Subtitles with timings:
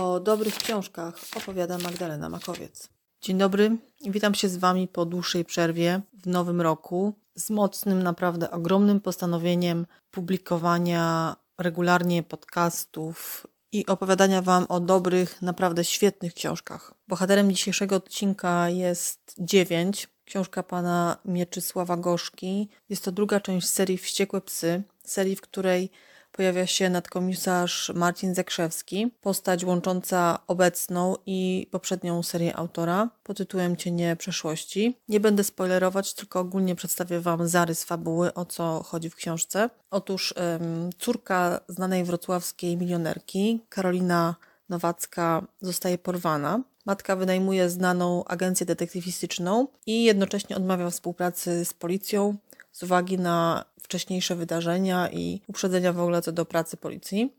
[0.00, 2.88] O dobrych książkach opowiada Magdalena Makowiec.
[3.22, 3.76] Dzień dobry,
[4.06, 9.86] witam się z Wami po dłuższej przerwie w nowym roku z mocnym, naprawdę ogromnym postanowieniem
[10.10, 16.94] publikowania regularnie podcastów i opowiadania Wam o dobrych, naprawdę świetnych książkach.
[17.08, 20.08] Bohaterem dzisiejszego odcinka jest dziewięć.
[20.24, 22.68] Książka pana Mieczysława Gorzki.
[22.88, 25.90] Jest to druga część serii Wściekłe Psy, serii, w której
[26.32, 34.16] pojawia się nadkomisarz Marcin Zakrzewski, postać łącząca obecną i poprzednią serię autora pod tytułem Cienie
[34.16, 34.96] przeszłości.
[35.08, 39.70] Nie będę spoilerować, tylko ogólnie przedstawię Wam zarys fabuły, o co chodzi w książce.
[39.90, 44.34] Otóż ym, córka znanej wrocławskiej milionerki, Karolina
[44.68, 46.60] Nowacka, zostaje porwana.
[46.86, 52.36] Matka wynajmuje znaną agencję detektywistyczną i jednocześnie odmawia współpracy z policją
[52.72, 57.32] z uwagi na wcześniejsze wydarzenia i uprzedzenia w ogóle co do pracy policji.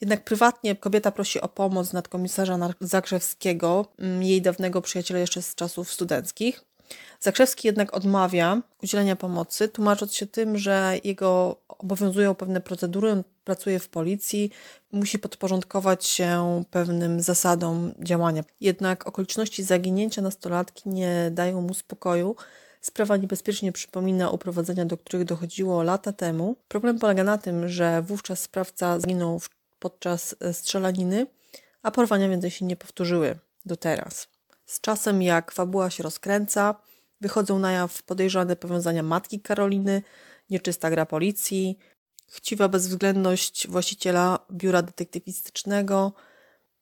[0.00, 5.92] Jednak prywatnie kobieta prosi o pomoc nadkomisarza Zakrzewskiego, mm, jej dawnego przyjaciela jeszcze z czasów
[5.92, 6.64] studenckich.
[7.20, 13.88] Zakrzewski jednak odmawia udzielenia pomocy, tłumacząc się tym, że jego obowiązują pewne procedury, pracuje w
[13.88, 14.50] policji,
[14.92, 18.44] musi podporządkować się pewnym zasadom działania.
[18.60, 22.36] Jednak okoliczności zaginięcia nastolatki nie dają mu spokoju
[22.84, 26.56] Sprawa niebezpiecznie przypomina uprowadzenia, do których dochodziło lata temu.
[26.68, 29.40] Problem polega na tym, że wówczas sprawca zginął
[29.78, 31.26] podczas e, strzelaniny,
[31.82, 34.28] a porwania więcej się nie powtórzyły do teraz.
[34.66, 36.74] Z czasem, jak fabuła się rozkręca,
[37.20, 40.02] wychodzą na jaw podejrzane powiązania matki Karoliny,
[40.50, 41.78] nieczysta gra policji,
[42.30, 46.12] chciwa bezwzględność właściciela biura detektywistycznego.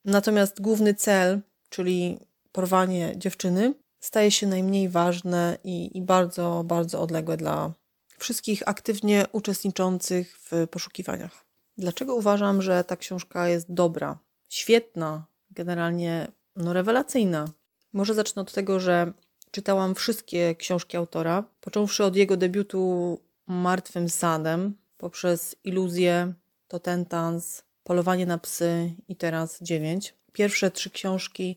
[0.05, 2.19] Natomiast główny cel, czyli
[2.53, 7.73] porwanie dziewczyny, staje się najmniej ważne i, i bardzo, bardzo odległe dla
[8.19, 11.45] wszystkich aktywnie uczestniczących w poszukiwaniach.
[11.79, 17.49] Dlaczego uważam, że ta książka jest dobra, świetna, generalnie no, rewelacyjna?
[17.93, 19.13] Może zacznę od tego, że
[19.51, 26.33] czytałam wszystkie książki autora, począwszy od jego debiutu Martwym Sadem, poprzez Iluzję,
[26.69, 30.15] Totentans, Polowanie na psy i teraz dziewięć.
[30.33, 31.57] Pierwsze trzy książki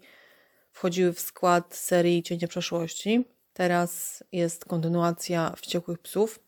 [0.75, 3.25] wchodziły w skład serii Cienie Przeszłości.
[3.53, 6.39] Teraz jest kontynuacja Wściekłych Psów.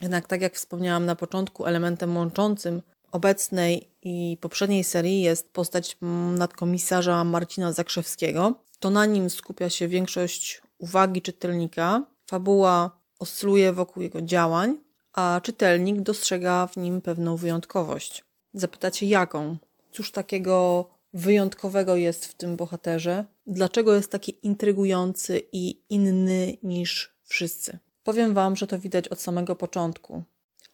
[0.00, 5.96] Jednak, tak jak wspomniałam na początku, elementem łączącym obecnej i poprzedniej serii jest postać
[6.36, 8.54] nadkomisarza Marcina Zakrzewskiego.
[8.78, 12.02] To na nim skupia się większość uwagi czytelnika.
[12.26, 14.78] Fabuła oscyluje wokół jego działań,
[15.12, 18.24] a czytelnik dostrzega w nim pewną wyjątkowość.
[18.54, 19.56] Zapytacie jaką?
[19.92, 27.78] Cóż takiego wyjątkowego jest w tym bohaterze, dlaczego jest taki intrygujący i inny niż wszyscy.
[28.02, 30.22] Powiem Wam, że to widać od samego początku.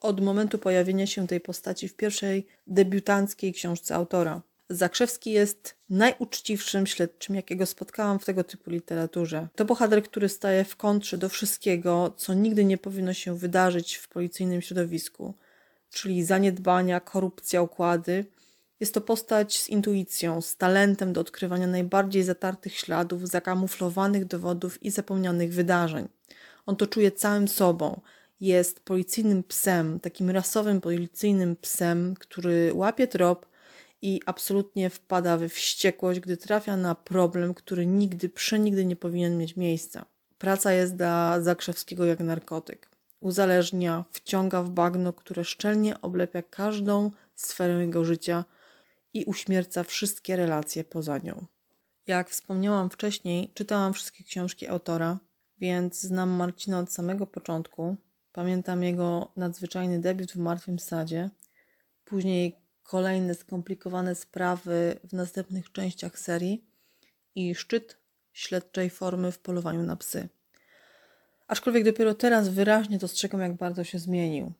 [0.00, 4.42] Od momentu pojawienia się tej postaci w pierwszej debiutanckiej książce autora.
[4.70, 9.48] Zakrzewski jest najuczciwszym śledczym, jakiego spotkałam w tego typu literaturze.
[9.54, 14.08] To bohater, który staje w kontrze do wszystkiego, co nigdy nie powinno się wydarzyć w
[14.08, 15.34] policyjnym środowisku,
[15.90, 18.24] czyli zaniedbania, korupcja, układy,
[18.80, 24.90] jest to postać z intuicją, z talentem do odkrywania najbardziej zatartych śladów, zakamuflowanych dowodów i
[24.90, 26.08] zapomnianych wydarzeń.
[26.66, 28.00] On to czuje całym sobą.
[28.40, 33.46] Jest policyjnym psem, takim rasowym policyjnym psem, który łapie trop
[34.02, 39.56] i absolutnie wpada we wściekłość, gdy trafia na problem, który nigdy, przenigdy nie powinien mieć
[39.56, 40.04] miejsca.
[40.38, 42.88] Praca jest dla Zakrzewskiego jak narkotyk.
[43.20, 48.44] Uzależnia, wciąga w bagno, które szczelnie oblepia każdą sferę jego życia–
[49.14, 51.46] i uśmierca wszystkie relacje poza nią.
[52.06, 55.18] Jak wspomniałam wcześniej, czytałam wszystkie książki autora,
[55.58, 57.96] więc znam Marcina od samego początku.
[58.32, 61.30] Pamiętam jego nadzwyczajny debiut w Martwym Sadzie,
[62.04, 66.64] później kolejne skomplikowane sprawy w następnych częściach serii
[67.34, 67.96] i szczyt
[68.32, 70.28] śledczej formy w polowaniu na psy.
[71.46, 74.52] Aczkolwiek dopiero teraz wyraźnie dostrzegam, jak bardzo się zmienił.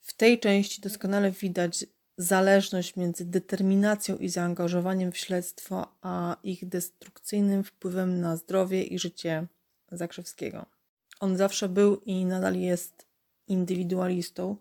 [0.00, 1.86] W tej części doskonale widać
[2.18, 9.46] zależność między determinacją i zaangażowaniem w śledztwo, a ich destrukcyjnym wpływem na zdrowie i życie
[9.92, 10.66] Zakrzewskiego.
[11.20, 13.06] On zawsze był i nadal jest
[13.46, 14.56] indywidualistą,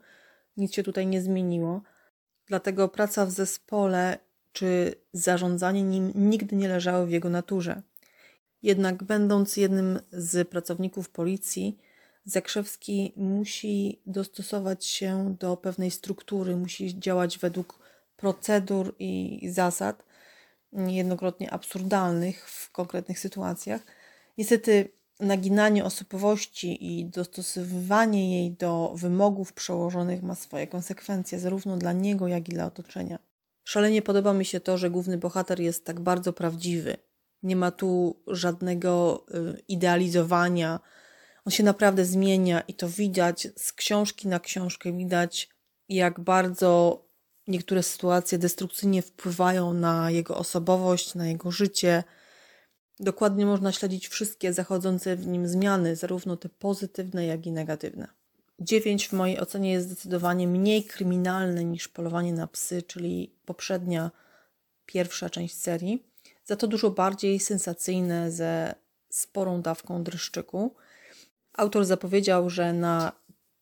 [0.57, 1.81] nic się tutaj nie zmieniło,
[2.45, 4.17] dlatego praca w zespole
[4.51, 7.81] czy zarządzanie nim nigdy nie leżały w jego naturze.
[8.63, 11.77] Jednak, będąc jednym z pracowników policji,
[12.27, 17.79] Zakrzewski musi dostosować się do pewnej struktury, musi działać według
[18.17, 20.03] procedur i zasad,
[20.71, 23.81] niejednokrotnie absurdalnych w konkretnych sytuacjach.
[24.37, 24.89] Niestety,
[25.19, 32.49] naginanie osobowości i dostosowywanie jej do wymogów przełożonych ma swoje konsekwencje, zarówno dla niego, jak
[32.49, 33.19] i dla otoczenia.
[33.63, 36.97] Szalenie podoba mi się to, że główny bohater jest tak bardzo prawdziwy.
[37.43, 39.25] Nie ma tu żadnego
[39.55, 40.79] y, idealizowania.
[41.47, 44.93] On się naprawdę zmienia i to widać z książki na książkę.
[44.93, 45.49] Widać,
[45.89, 47.01] jak bardzo
[47.47, 52.03] niektóre sytuacje destrukcyjnie wpływają na jego osobowość, na jego życie.
[52.99, 58.07] Dokładnie można śledzić wszystkie zachodzące w nim zmiany, zarówno te pozytywne, jak i negatywne.
[58.59, 64.11] 9 w mojej ocenie jest zdecydowanie mniej kryminalne niż Polowanie na psy, czyli poprzednia
[64.85, 66.03] pierwsza część serii.
[66.45, 68.75] Za to dużo bardziej sensacyjne, ze
[69.09, 70.75] sporą dawką dreszczyku.
[71.57, 73.11] Autor zapowiedział, że na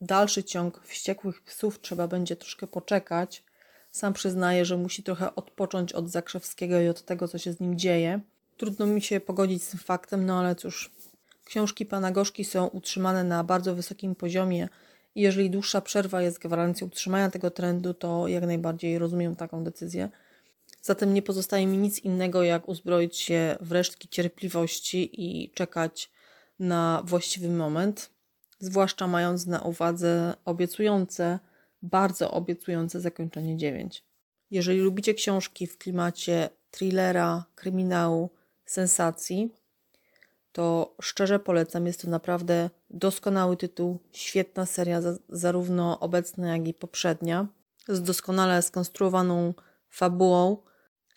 [0.01, 3.43] dalszy ciąg wściekłych psów trzeba będzie troszkę poczekać.
[3.91, 7.79] Sam przyznaje, że musi trochę odpocząć od Zakrzewskiego i od tego, co się z nim
[7.79, 8.19] dzieje.
[8.57, 10.91] Trudno mi się pogodzić z tym faktem, no ale cóż.
[11.45, 14.69] Książki pana Gorzki są utrzymane na bardzo wysokim poziomie
[15.15, 20.09] i jeżeli dłuższa przerwa jest gwarancją utrzymania tego trendu, to jak najbardziej rozumiem taką decyzję.
[20.81, 26.14] Zatem nie pozostaje mi nic innego, jak uzbroić się w resztki cierpliwości i czekać
[26.59, 28.09] na właściwy moment,
[28.59, 31.39] zwłaszcza mając na uwadze obiecujące,
[31.81, 34.03] bardzo obiecujące zakończenie 9.
[34.51, 38.29] Jeżeli lubicie książki w klimacie thrillera, kryminału,
[38.65, 39.53] sensacji,
[40.51, 41.87] to szczerze polecam.
[41.87, 47.47] Jest to naprawdę doskonały tytuł, świetna seria, zarówno obecna, jak i poprzednia,
[47.87, 49.53] z doskonale skonstruowaną
[49.89, 50.57] fabułą,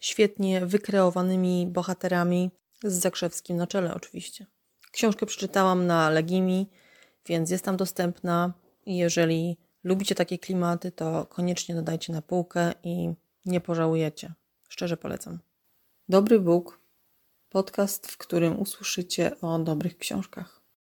[0.00, 2.50] świetnie wykreowanymi bohaterami,
[2.84, 4.46] z Zakrzewskim na czele oczywiście.
[4.98, 6.66] Książkę przeczytałam na Legimi,
[7.26, 8.52] więc jest tam dostępna
[8.86, 13.14] i jeżeli lubicie takie klimaty, to koniecznie dodajcie na półkę i
[13.44, 14.32] nie pożałujecie.
[14.68, 15.38] Szczerze polecam.
[16.08, 16.80] Dobry Bóg
[17.48, 20.57] podcast, w którym usłyszycie o dobrych książkach.